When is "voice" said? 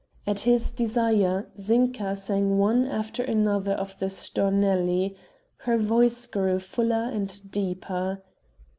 5.77-6.25